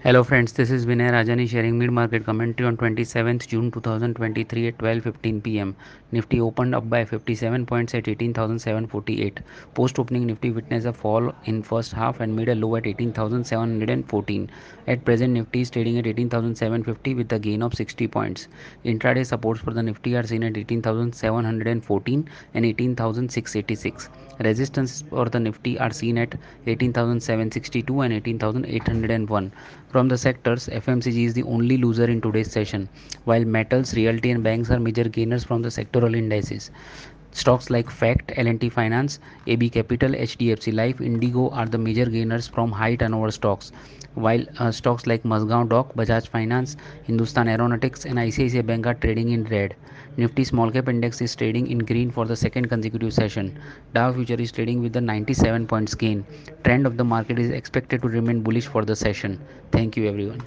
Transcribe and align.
Hello 0.00 0.22
friends, 0.22 0.52
this 0.52 0.70
is 0.70 0.86
Vinay 0.86 1.10
Rajani 1.10 1.48
sharing 1.48 1.76
mid-market 1.76 2.24
commentary 2.24 2.68
on 2.68 2.76
27th 2.76 3.48
June 3.48 3.68
2023 3.72 4.68
at 4.68 4.78
12:15 4.78 5.42
p.m. 5.42 5.74
Nifty 6.12 6.40
opened 6.40 6.76
up 6.76 6.88
by 6.88 7.04
57 7.04 7.66
points 7.66 7.96
at 7.96 8.06
18,748. 8.06 9.40
Post-opening 9.74 10.26
Nifty 10.26 10.52
witnessed 10.52 10.86
a 10.86 10.92
fall 10.92 11.34
in 11.46 11.64
first 11.64 11.92
half 11.92 12.20
and 12.20 12.36
made 12.36 12.48
a 12.48 12.54
low 12.54 12.76
at 12.76 12.86
18,714. 12.86 14.48
At 14.86 15.04
present 15.04 15.32
Nifty 15.32 15.62
is 15.62 15.70
trading 15.70 15.98
at 15.98 16.06
18,750 16.06 17.14
with 17.14 17.32
a 17.32 17.40
gain 17.40 17.60
of 17.60 17.74
60 17.74 18.06
points. 18.06 18.46
Intraday 18.84 19.26
supports 19.26 19.60
for 19.60 19.72
the 19.72 19.82
Nifty 19.82 20.16
are 20.16 20.22
seen 20.22 20.44
at 20.44 20.56
18,714 20.56 22.28
and 22.54 22.64
18,686. 22.64 24.08
Resistance 24.38 25.02
for 25.10 25.28
the 25.28 25.40
Nifty 25.40 25.76
are 25.80 25.90
seen 25.90 26.18
at 26.18 26.36
18,762 26.68 28.00
and 28.02 28.12
18,801. 28.12 29.52
From 29.88 30.08
the 30.08 30.16
sectors, 30.16 30.68
FMCG 30.68 31.26
is 31.26 31.34
the 31.34 31.42
only 31.42 31.76
loser 31.76 32.04
in 32.04 32.20
today's 32.20 32.50
session, 32.50 32.88
while 33.24 33.44
metals, 33.44 33.94
realty, 33.94 34.30
and 34.30 34.42
banks 34.42 34.70
are 34.70 34.78
major 34.80 35.04
gainers 35.08 35.44
from 35.44 35.62
the 35.62 35.68
sectoral 35.68 36.16
indices. 36.16 36.70
Stocks 37.32 37.70
like 37.70 37.90
FACT, 37.90 38.32
L&T 38.36 38.68
Finance, 38.68 39.18
AB 39.46 39.70
Capital, 39.70 40.14
HDFC 40.14 40.72
Life, 40.72 41.00
Indigo 41.00 41.48
are 41.50 41.66
the 41.66 41.78
major 41.78 42.04
gainers 42.04 42.46
from 42.46 42.70
high 42.72 42.96
turnover 42.96 43.30
stocks, 43.30 43.72
while 44.14 44.44
uh, 44.58 44.70
stocks 44.70 45.06
like 45.06 45.22
Mazgaon 45.22 45.68
Dock, 45.70 45.94
Bajaj 45.94 46.28
Finance, 46.28 46.76
Hindustan 47.04 47.48
Aeronautics, 47.48 48.04
and 48.04 48.18
ICICI 48.18 48.66
Bank 48.66 48.86
are 48.86 48.94
trading 48.94 49.30
in 49.30 49.44
red. 49.44 49.74
Nifty 50.18 50.44
Small 50.44 50.70
Cap 50.70 50.88
Index 50.88 51.22
is 51.22 51.34
trading 51.34 51.66
in 51.68 51.78
green 51.78 52.10
for 52.10 52.26
the 52.26 52.36
second 52.36 52.68
consecutive 52.68 53.14
session. 53.14 53.58
Dow 53.94 54.12
Future 54.12 54.34
is 54.40 54.52
trading 54.52 54.82
with 54.82 54.94
a 54.96 55.00
97 55.00 55.66
points 55.66 55.94
gain. 55.94 56.26
Trend 56.62 56.86
of 56.86 56.96
the 56.98 57.04
market 57.04 57.38
is 57.38 57.50
expected 57.50 58.02
to 58.02 58.08
remain 58.08 58.42
bullish 58.42 58.66
for 58.66 58.84
the 58.84 58.96
session. 58.96 59.40
Thank 59.72 59.96
you 59.96 60.06
everyone. 60.08 60.42